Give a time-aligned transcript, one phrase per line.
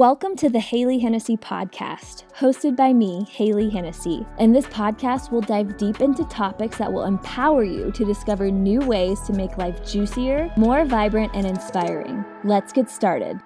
[0.00, 4.24] Welcome to the Hailey Hennessy podcast, hosted by me, Hailey Hennessy.
[4.38, 8.80] In this podcast, we'll dive deep into topics that will empower you to discover new
[8.80, 12.24] ways to make life juicier, more vibrant, and inspiring.
[12.44, 13.42] Let's get started.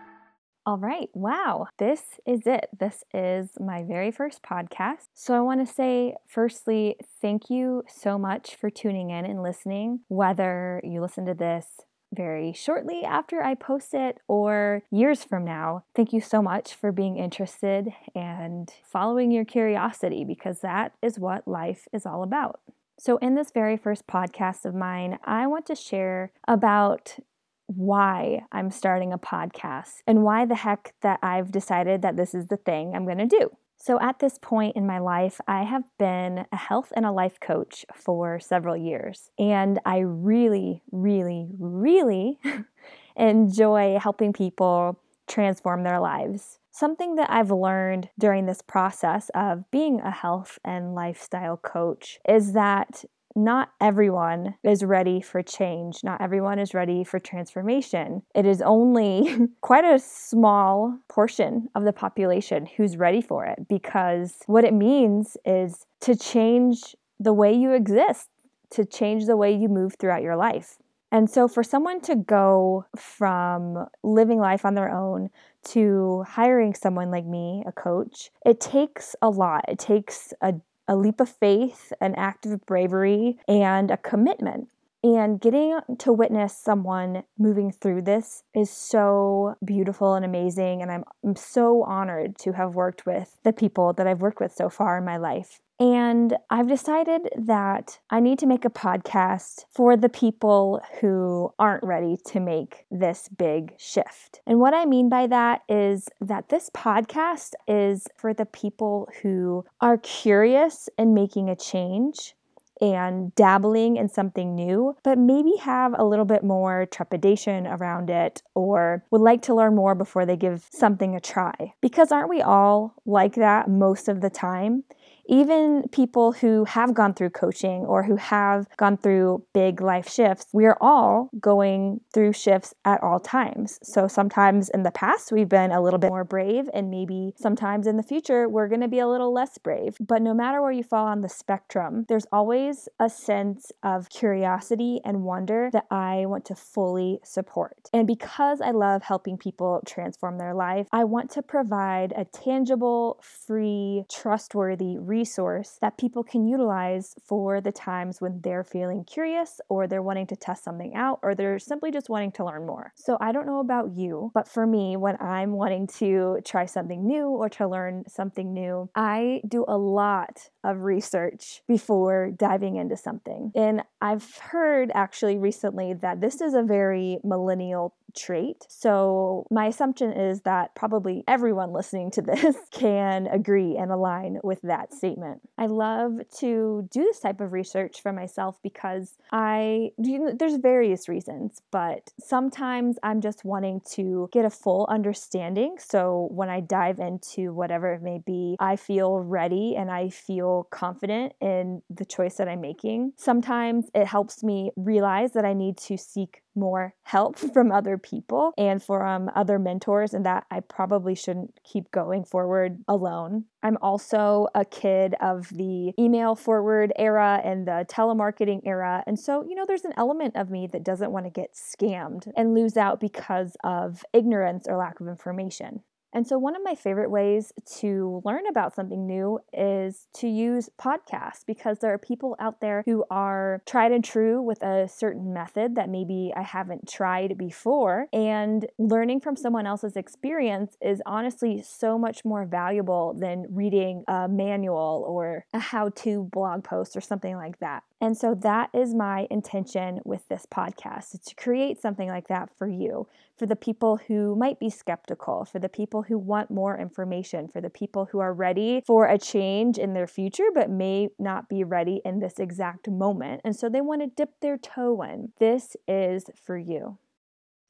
[0.64, 2.68] All right, wow, this is it.
[2.78, 5.08] This is my very first podcast.
[5.12, 10.02] So I want to say, firstly, thank you so much for tuning in and listening.
[10.06, 11.66] Whether you listen to this
[12.14, 15.84] very shortly after I post it or years from now.
[15.94, 21.48] Thank you so much for being interested and following your curiosity because that is what
[21.48, 22.60] life is all about.
[22.98, 27.18] So, in this very first podcast of mine, I want to share about
[27.66, 32.48] why I'm starting a podcast and why the heck that I've decided that this is
[32.48, 33.56] the thing I'm going to do.
[33.84, 37.38] So, at this point in my life, I have been a health and a life
[37.38, 39.30] coach for several years.
[39.38, 42.38] And I really, really, really
[43.16, 46.60] enjoy helping people transform their lives.
[46.70, 52.54] Something that I've learned during this process of being a health and lifestyle coach is
[52.54, 53.04] that
[53.36, 56.04] not everyone is ready for change.
[56.04, 58.22] Not everyone is ready for transformation.
[58.34, 64.38] It is only quite a small portion of the population who's ready for it because
[64.46, 68.28] what it means is to change the way you exist,
[68.70, 70.78] to change the way you move throughout your life.
[71.10, 75.30] And so, for someone to go from living life on their own
[75.66, 79.64] to hiring someone like me, a coach, it takes a lot.
[79.68, 80.54] It takes a
[80.88, 84.68] a leap of faith, an act of bravery, and a commitment.
[85.02, 90.80] And getting to witness someone moving through this is so beautiful and amazing.
[90.80, 94.52] And I'm, I'm so honored to have worked with the people that I've worked with
[94.52, 95.60] so far in my life.
[95.80, 101.82] And I've decided that I need to make a podcast for the people who aren't
[101.82, 104.40] ready to make this big shift.
[104.46, 109.64] And what I mean by that is that this podcast is for the people who
[109.80, 112.34] are curious in making a change
[112.80, 118.42] and dabbling in something new, but maybe have a little bit more trepidation around it
[118.54, 121.72] or would like to learn more before they give something a try.
[121.80, 124.84] Because aren't we all like that most of the time?
[125.26, 130.46] Even people who have gone through coaching or who have gone through big life shifts,
[130.52, 133.78] we are all going through shifts at all times.
[133.82, 137.86] So sometimes in the past, we've been a little bit more brave, and maybe sometimes
[137.86, 139.96] in the future, we're going to be a little less brave.
[140.00, 145.00] But no matter where you fall on the spectrum, there's always a sense of curiosity
[145.04, 147.90] and wonder that I want to fully support.
[147.92, 153.20] And because I love helping people transform their life, I want to provide a tangible,
[153.22, 159.86] free, trustworthy, resource that people can utilize for the times when they're feeling curious or
[159.86, 162.92] they're wanting to test something out or they're simply just wanting to learn more.
[162.96, 167.06] So I don't know about you, but for me, when I'm wanting to try something
[167.06, 172.96] new or to learn something new, I do a lot of research before diving into
[172.96, 173.52] something.
[173.54, 178.66] And I've heard actually recently that this is a very millennial trait.
[178.68, 184.60] So, my assumption is that probably everyone listening to this can agree and align with
[184.62, 185.40] that statement.
[185.58, 190.56] I love to do this type of research for myself because I, you know, there's
[190.56, 195.76] various reasons, but sometimes I'm just wanting to get a full understanding.
[195.78, 200.68] So, when I dive into whatever it may be, I feel ready and I feel
[200.70, 203.12] confident in the choice that I'm making.
[203.16, 208.52] Sometimes it helps me realize that I need to seek more help from other people
[208.56, 213.44] and from other mentors, and that I probably shouldn't keep going forward alone.
[213.62, 219.02] I'm also a kid of the email forward era and the telemarketing era.
[219.06, 222.30] And so, you know, there's an element of me that doesn't want to get scammed
[222.36, 225.80] and lose out because of ignorance or lack of information.
[226.14, 230.70] And so, one of my favorite ways to learn about something new is to use
[230.80, 235.32] podcasts because there are people out there who are tried and true with a certain
[235.32, 238.06] method that maybe I haven't tried before.
[238.12, 244.28] And learning from someone else's experience is honestly so much more valuable than reading a
[244.28, 247.82] manual or a how to blog post or something like that.
[248.04, 252.68] And so that is my intention with this podcast to create something like that for
[252.68, 257.48] you, for the people who might be skeptical, for the people who want more information,
[257.48, 261.48] for the people who are ready for a change in their future but may not
[261.48, 263.40] be ready in this exact moment.
[263.42, 265.32] And so they want to dip their toe in.
[265.38, 266.98] This is for you.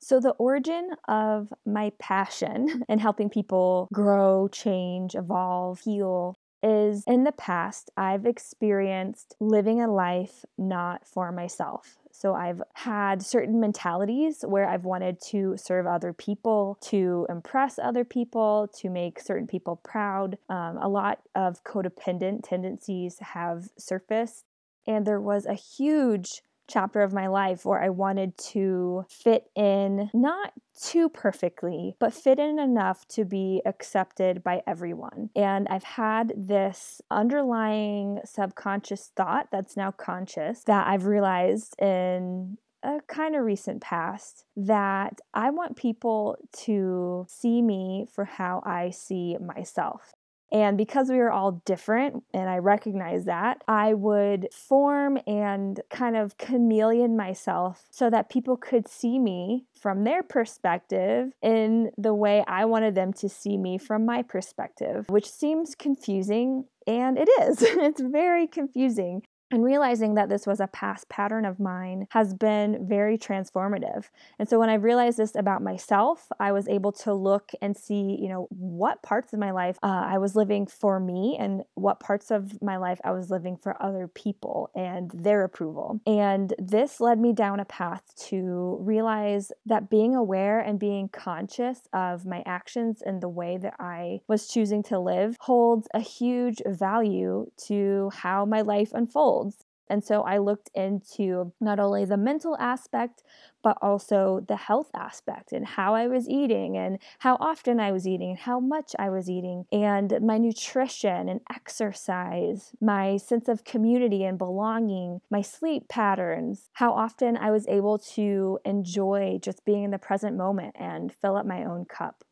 [0.01, 6.34] So, the origin of my passion in helping people grow, change, evolve, heal
[6.65, 11.99] is in the past, I've experienced living a life not for myself.
[12.11, 18.05] So I've had certain mentalities where I've wanted to serve other people, to impress other
[18.05, 20.39] people, to make certain people proud.
[20.49, 24.45] Um, a lot of codependent tendencies have surfaced.
[24.87, 30.11] And there was a huge chapter of my life where I wanted to fit in,
[30.15, 35.31] not too perfectly, but fit in enough to be accepted by everyone.
[35.37, 43.01] And I've had this underlying subconscious thought that's now conscious that I've realized in a
[43.07, 49.37] kind of recent past that I want people to see me for how I see
[49.39, 50.13] myself.
[50.53, 56.17] And because we are all different, and I recognize that, I would form and kind
[56.17, 62.45] of chameleon myself so that people could see me from their perspective in the way
[62.47, 66.67] I wanted them to see me from my perspective, which seems confusing.
[66.87, 67.59] And it is.
[67.63, 69.23] it's very confusing.
[69.55, 74.07] And realizing that this was a past pattern of mine has been very transformative.
[74.41, 78.19] And so when I realized this about myself, I was able to look and see,
[78.21, 82.01] you know, what parts of my life uh, I was living for me and what
[82.01, 86.01] parts of my life I was living for other people and their approval.
[86.05, 91.79] And this led me down a path to realize that being aware and being conscious
[91.93, 96.61] of my actions and the way that I was choosing to live holds a huge
[96.67, 99.44] value to how my life unfolds
[99.89, 103.23] and so I looked into not only the mental aspect,
[103.63, 108.07] but also the health aspect and how I was eating and how often I was
[108.07, 113.65] eating and how much I was eating, and my nutrition and exercise, my sense of
[113.65, 119.85] community and belonging, my sleep patterns, how often I was able to enjoy just being
[119.85, 122.25] in the present moment and fill up my own cup.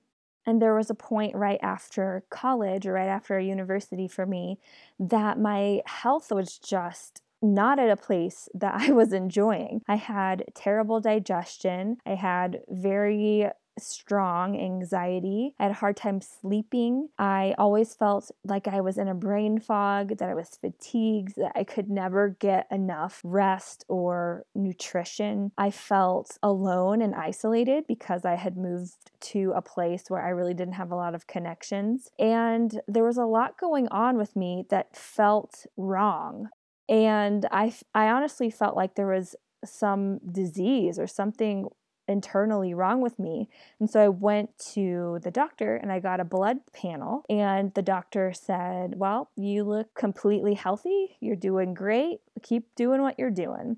[0.46, 4.58] And there was a point right after college or right after university for me
[4.98, 9.82] that my health was just not at a place that I was enjoying.
[9.88, 11.98] I had terrible digestion.
[12.06, 13.48] I had very
[13.78, 15.54] strong anxiety.
[15.58, 17.08] I had a hard time sleeping.
[17.18, 21.52] I always felt like I was in a brain fog, that I was fatigued, that
[21.54, 25.52] I could never get enough rest or nutrition.
[25.56, 30.54] I felt alone and isolated because I had moved to a place where I really
[30.54, 32.10] didn't have a lot of connections.
[32.18, 36.48] And there was a lot going on with me that felt wrong.
[36.88, 41.68] And I, I honestly felt like there was some disease or something
[42.08, 43.48] internally wrong with me.
[43.80, 47.24] And so I went to the doctor and I got a blood panel.
[47.28, 51.16] And the doctor said, Well, you look completely healthy.
[51.20, 52.20] You're doing great.
[52.42, 53.76] Keep doing what you're doing.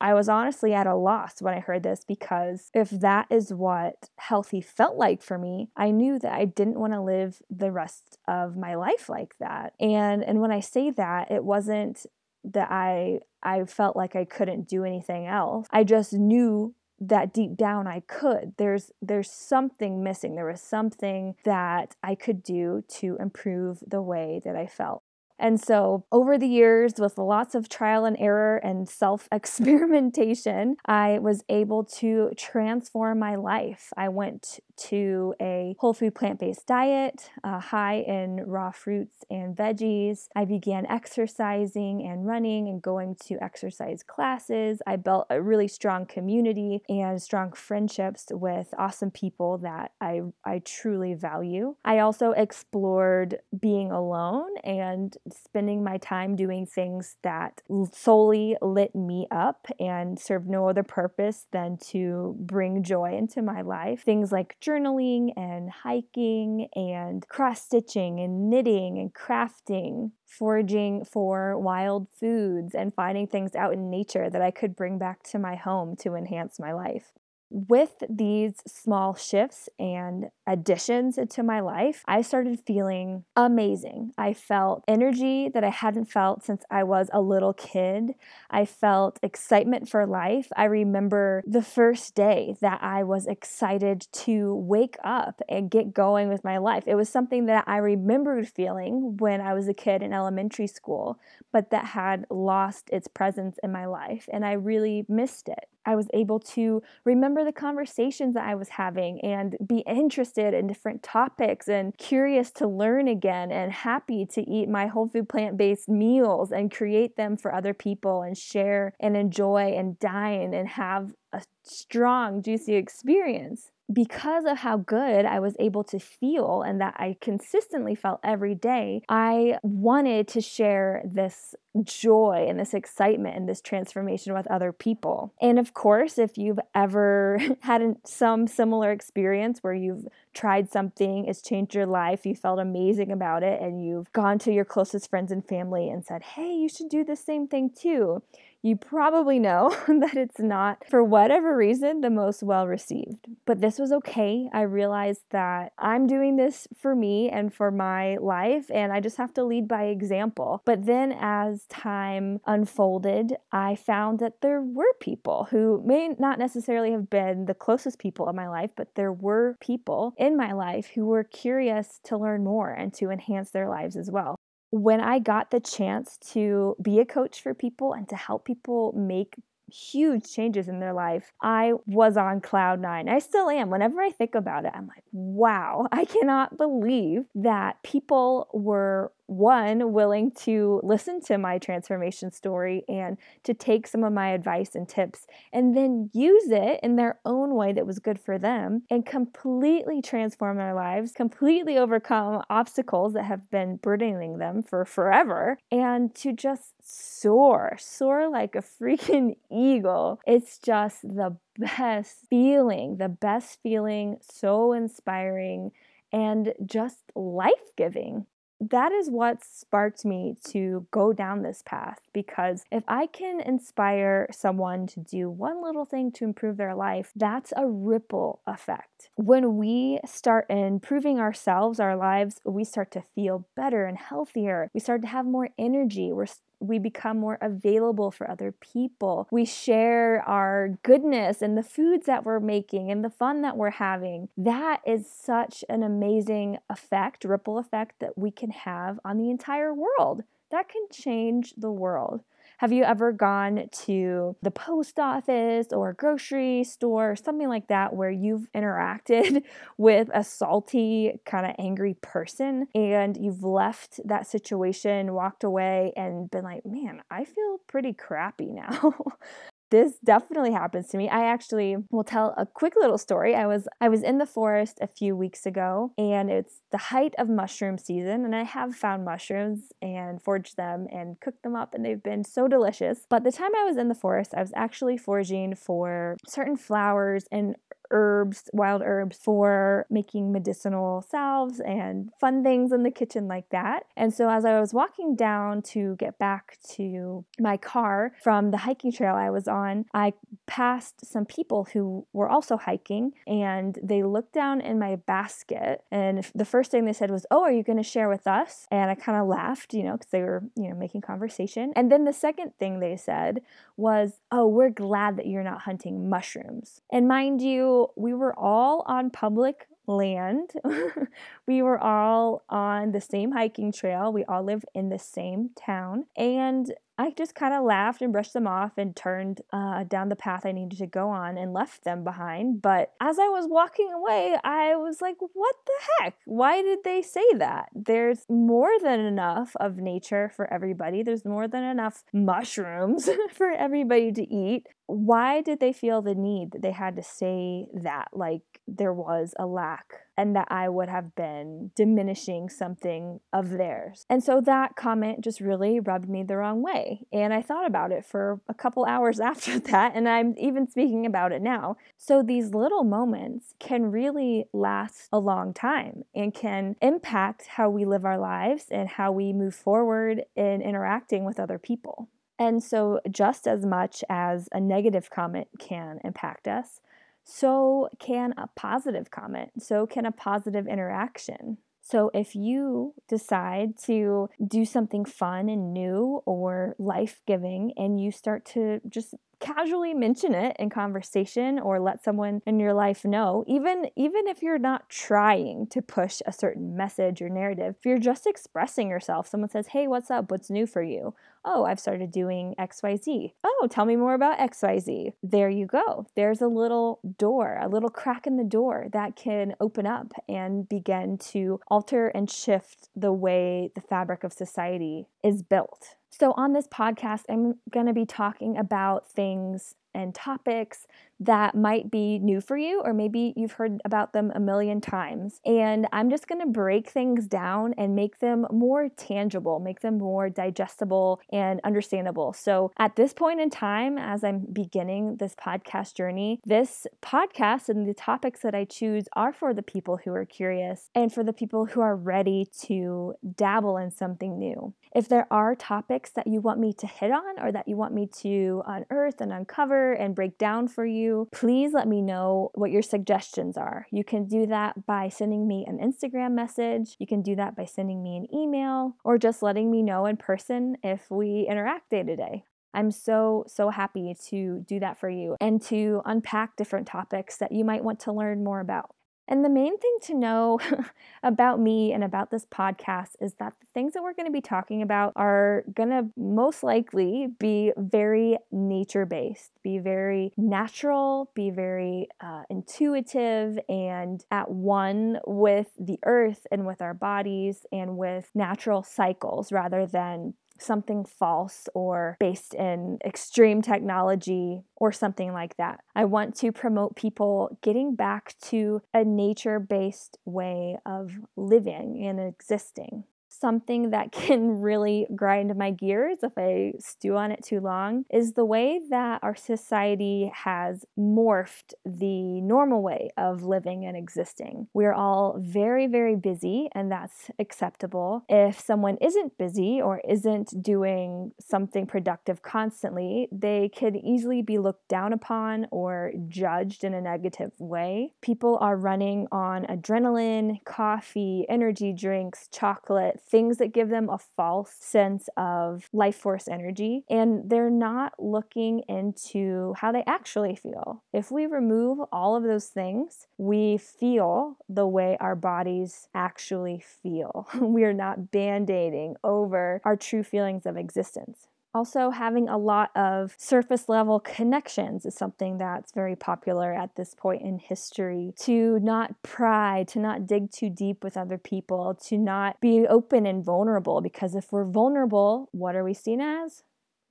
[0.00, 4.10] I was honestly at a loss when I heard this because if that is what
[4.18, 8.18] healthy felt like for me, I knew that I didn't want to live the rest
[8.28, 9.72] of my life like that.
[9.80, 12.04] And and when I say that, it wasn't
[12.44, 15.66] that I I felt like I couldn't do anything else.
[15.70, 18.54] I just knew that deep down I could.
[18.56, 20.34] There's there's something missing.
[20.34, 25.02] There was something that I could do to improve the way that I felt.
[25.38, 31.18] And so, over the years, with lots of trial and error and self experimentation, I
[31.18, 33.92] was able to transform my life.
[33.96, 39.56] I went to a whole food plant based diet, uh, high in raw fruits and
[39.56, 40.28] veggies.
[40.34, 44.80] I began exercising and running and going to exercise classes.
[44.86, 50.60] I built a really strong community and strong friendships with awesome people that I, I
[50.64, 51.76] truly value.
[51.84, 57.62] I also explored being alone and spending my time doing things that
[57.92, 63.62] solely lit me up and served no other purpose than to bring joy into my
[63.62, 64.02] life.
[64.02, 72.08] Things like journaling and hiking and cross stitching and knitting and crafting, foraging for wild
[72.18, 75.94] foods and finding things out in nature that I could bring back to my home
[76.00, 77.12] to enhance my life
[77.56, 84.12] with these small shifts and additions into my life, I started feeling amazing.
[84.18, 88.12] I felt energy that I hadn't felt since I was a little kid.
[88.50, 90.48] I felt excitement for life.
[90.54, 96.28] I remember the first day that I was excited to wake up and get going
[96.28, 96.84] with my life.
[96.86, 101.18] It was something that I remembered feeling when I was a kid in elementary school,
[101.52, 105.68] but that had lost its presence in my life, and I really missed it.
[105.86, 110.66] I was able to remember the conversations that I was having and be interested in
[110.66, 115.56] different topics and curious to learn again and happy to eat my whole food plant
[115.56, 120.68] based meals and create them for other people and share and enjoy and dine and
[120.68, 123.70] have a strong, juicy experience.
[123.92, 128.54] Because of how good I was able to feel and that I consistently felt every
[128.54, 134.72] day, I wanted to share this joy and this excitement and this transformation with other
[134.72, 135.32] people.
[135.40, 141.42] And of course, if you've ever had some similar experience where you've tried something, it's
[141.42, 145.30] changed your life, you felt amazing about it, and you've gone to your closest friends
[145.30, 148.22] and family and said, Hey, you should do the same thing too
[148.66, 153.28] you probably know that it's not, for whatever reason, the most well received.
[153.44, 154.50] But this was okay.
[154.52, 159.18] I realized that I'm doing this for me and for my life, and I just
[159.18, 160.62] have to lead by example.
[160.64, 166.90] But then as time unfolded, I found that there were people who may not necessarily
[166.90, 170.88] have been the closest people in my life, but there were people in my life
[170.94, 174.36] who were curious to learn more and to enhance their lives as well
[174.70, 178.92] when I got the chance to be a coach for people and to help people
[178.96, 179.36] make
[179.70, 183.08] huge changes in their life, I was on cloud nine.
[183.08, 183.70] I still am.
[183.70, 189.92] Whenever I think about it, I'm like, wow, I cannot believe that people were one,
[189.92, 194.88] willing to listen to my transformation story and to take some of my advice and
[194.88, 199.04] tips and then use it in their own way that was good for them and
[199.04, 206.14] completely transform their lives, completely overcome obstacles that have been burdening them for forever, and
[206.14, 210.20] to just soar, soar like a freaking eagle.
[210.26, 215.72] It's just the best feeling, the best feeling, so inspiring
[216.12, 218.26] and just life giving
[218.60, 224.28] that is what sparked me to go down this path because if I can inspire
[224.32, 229.10] someone to do one little thing to improve their life, that's a ripple effect.
[229.16, 234.70] When we start improving ourselves, our lives, we start to feel better and healthier.
[234.72, 236.12] We start to have more energy.
[236.12, 236.26] We're
[236.60, 239.28] we become more available for other people.
[239.30, 243.70] We share our goodness and the foods that we're making and the fun that we're
[243.70, 244.28] having.
[244.36, 249.74] That is such an amazing effect, ripple effect that we can have on the entire
[249.74, 250.22] world.
[250.50, 252.22] That can change the world.
[252.58, 257.94] Have you ever gone to the post office or grocery store or something like that
[257.94, 259.42] where you've interacted
[259.76, 266.30] with a salty, kind of angry person and you've left that situation, walked away, and
[266.30, 268.94] been like, man, I feel pretty crappy now?
[269.70, 271.08] this definitely happens to me.
[271.08, 273.34] I actually will tell a quick little story.
[273.34, 277.14] I was I was in the forest a few weeks ago and it's the height
[277.18, 281.74] of mushroom season and I have found mushrooms and foraged them and cooked them up
[281.74, 283.06] and they've been so delicious.
[283.08, 287.24] But the time I was in the forest, I was actually foraging for certain flowers
[287.32, 287.56] and
[287.90, 293.84] herbs, wild herbs for making medicinal salves and fun things in the kitchen like that.
[293.96, 298.58] And so as I was walking down to get back to my car from the
[298.58, 300.14] hiking trail I was on, I
[300.46, 306.24] passed some people who were also hiking and they looked down in my basket and
[306.34, 308.90] the first thing they said was, "Oh, are you going to share with us?" And
[308.90, 311.72] I kind of laughed, you know, cuz they were, you know, making conversation.
[311.76, 313.42] And then the second thing they said
[313.76, 318.84] was, "Oh, we're glad that you're not hunting mushrooms." And mind you, we were all
[318.86, 320.50] on public land.
[321.46, 324.12] we were all on the same hiking trail.
[324.12, 326.06] We all live in the same town.
[326.16, 330.16] And I just kind of laughed and brushed them off and turned uh, down the
[330.16, 332.62] path I needed to go on and left them behind.
[332.62, 336.14] But as I was walking away, I was like, what the heck?
[336.24, 337.68] Why did they say that?
[337.74, 344.12] There's more than enough of nature for everybody, there's more than enough mushrooms for everybody
[344.12, 344.66] to eat.
[344.86, 348.08] Why did they feel the need that they had to say that?
[348.12, 354.06] Like there was a lack and that I would have been diminishing something of theirs.
[354.08, 357.02] And so that comment just really rubbed me the wrong way.
[357.12, 361.06] And I thought about it for a couple hours after that, and I'm even speaking
[361.06, 361.76] about it now.
[361.96, 367.84] So these little moments can really last a long time and can impact how we
[367.84, 372.08] live our lives and how we move forward in interacting with other people.
[372.38, 376.80] And so, just as much as a negative comment can impact us,
[377.26, 381.58] so can a positive comment, so can a positive interaction.
[381.82, 388.10] So, if you decide to do something fun and new or life giving, and you
[388.10, 393.44] start to just casually mention it in conversation or let someone in your life know
[393.46, 397.98] even even if you're not trying to push a certain message or narrative if you're
[397.98, 400.30] just expressing yourself someone says hey what's up?
[400.30, 401.14] What's new for you?
[401.44, 406.06] Oh i've started doing xyz oh tell me more about xyz there you go.
[406.14, 410.68] There's a little door a little crack in the door that can open up and
[410.68, 416.52] begin to alter and shift the way the fabric of society is built so, on
[416.52, 420.86] this podcast, I'm going to be talking about things and topics
[421.20, 425.40] that might be new for you, or maybe you've heard about them a million times.
[425.44, 429.98] And I'm just going to break things down and make them more tangible, make them
[429.98, 432.32] more digestible and understandable.
[432.32, 437.88] So at this point in time, as I'm beginning this podcast journey, this podcast and
[437.88, 441.32] the topics that I choose are for the people who are curious and for the
[441.32, 444.74] people who are ready to dabble in something new.
[444.94, 447.94] If there are topics that you want me to hit on or that you want
[447.94, 452.70] me to unearth and uncover and break down for you, please let me know what
[452.70, 453.86] your suggestions are.
[453.90, 457.64] You can do that by sending me an Instagram message, you can do that by
[457.64, 462.02] sending me an email, or just letting me know in person if we interact day
[462.02, 462.44] to day.
[462.74, 467.52] I'm so, so happy to do that for you and to unpack different topics that
[467.52, 468.90] you might want to learn more about.
[469.28, 470.60] And the main thing to know
[471.22, 474.40] about me and about this podcast is that the things that we're going to be
[474.40, 481.50] talking about are going to most likely be very nature based, be very natural, be
[481.50, 488.30] very uh, intuitive, and at one with the earth and with our bodies and with
[488.34, 495.80] natural cycles rather than something false or based in extreme technology or something like that.
[495.94, 502.20] I want to promote people getting back to a nature based way of living and
[502.20, 503.04] existing
[503.40, 508.32] something that can really grind my gears if I stew on it too long is
[508.32, 514.68] the way that our society has morphed the normal way of living and existing.
[514.72, 518.24] We're all very, very busy, and that's acceptable.
[518.28, 524.88] If someone isn't busy or isn't doing something productive constantly, they could easily be looked
[524.88, 528.12] down upon or judged in a negative way.
[528.20, 534.72] People are running on adrenaline, coffee, energy drinks, chocolate, things that give them a false
[534.78, 541.02] sense of life force energy, and they're not looking into how they actually feel.
[541.12, 547.48] If we remove all of those things, we feel the way our bodies actually feel.
[547.60, 551.48] we are not band aiding over our true feelings of existence.
[551.76, 557.14] Also, having a lot of surface level connections is something that's very popular at this
[557.14, 558.32] point in history.
[558.44, 563.26] To not pry, to not dig too deep with other people, to not be open
[563.26, 566.62] and vulnerable, because if we're vulnerable, what are we seen as?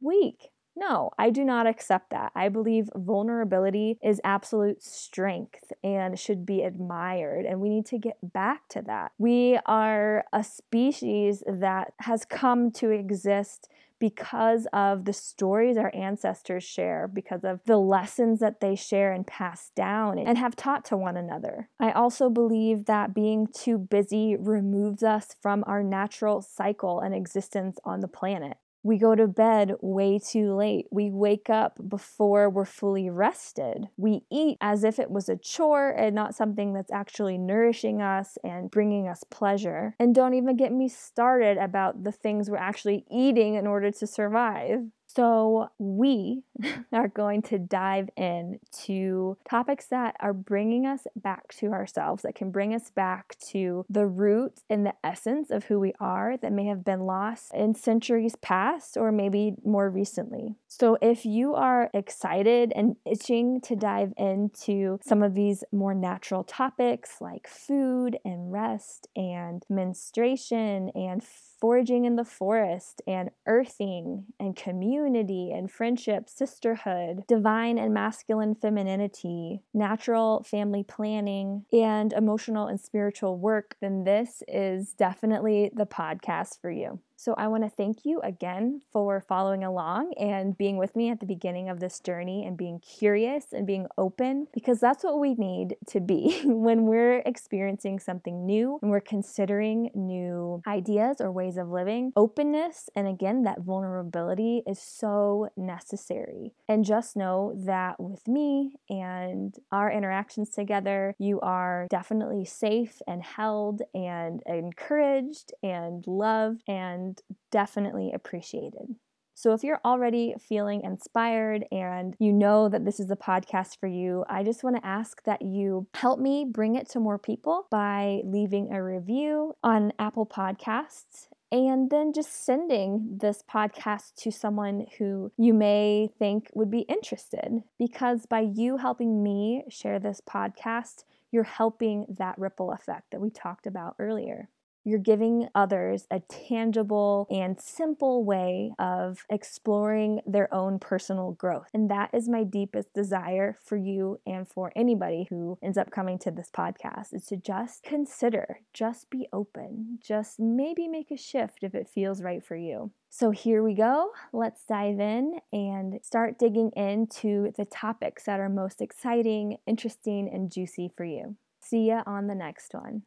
[0.02, 0.50] Weak.
[0.76, 2.32] No, I do not accept that.
[2.36, 8.18] I believe vulnerability is absolute strength and should be admired, and we need to get
[8.34, 9.12] back to that.
[9.20, 16.64] We are a species that has come to exist because of the stories our ancestors
[16.64, 20.98] share, because of the lessons that they share and pass down and have taught to
[20.98, 21.70] one another.
[21.80, 27.78] I also believe that being too busy removes us from our natural cycle and existence
[27.86, 28.58] on the planet.
[28.86, 30.86] We go to bed way too late.
[30.92, 33.88] We wake up before we're fully rested.
[33.98, 38.38] We eat as if it was a chore and not something that's actually nourishing us
[38.44, 39.96] and bringing us pleasure.
[40.00, 44.06] And don't even get me started about the things we're actually eating in order to
[44.06, 44.82] survive.
[45.16, 46.44] So, we
[46.92, 52.36] are going to dive in to topics that are bringing us back to ourselves, that
[52.36, 56.52] can bring us back to the root and the essence of who we are that
[56.52, 60.56] may have been lost in centuries past or maybe more recently.
[60.68, 66.44] So, if you are excited and itching to dive into some of these more natural
[66.44, 71.24] topics like food and rest and menstruation and
[71.60, 79.62] foraging in the forest and earthing and community and friendship, sisterhood, divine and masculine femininity,
[79.74, 86.72] natural family planning, and emotional and spiritual work, then this is definitely the podcast for
[86.72, 87.00] you.
[87.26, 91.20] So I want to thank you again for following along and being with me at
[91.20, 95.34] the beginning of this journey and being curious and being open because that's what we
[95.34, 101.58] need to be when we're experiencing something new and we're considering new ideas or ways
[101.58, 102.14] of living.
[102.16, 106.54] Openness and again, that vulnerability is so necessary.
[106.70, 113.24] And just know that with me and our interactions together, you are definitely safe and
[113.24, 117.15] held and encouraged and loved and
[117.52, 118.96] definitely appreciated.
[119.38, 123.88] So, if you're already feeling inspired and you know that this is a podcast for
[123.88, 127.68] you, I just want to ask that you help me bring it to more people
[127.70, 134.86] by leaving a review on Apple Podcasts and then just sending this podcast to someone
[134.98, 137.62] who you may think would be interested.
[137.78, 143.30] Because by you helping me share this podcast, you're helping that ripple effect that we
[143.30, 144.50] talked about earlier.
[144.86, 151.70] You're giving others a tangible and simple way of exploring their own personal growth.
[151.74, 156.20] And that is my deepest desire for you and for anybody who ends up coming
[156.20, 161.64] to this podcast is to just consider, just be open, just maybe make a shift
[161.64, 162.92] if it feels right for you.
[163.10, 164.12] So here we go.
[164.34, 170.52] Let's dive in and start digging into the topics that are most exciting, interesting, and
[170.52, 171.38] juicy for you.
[171.62, 173.04] See ya on the next one.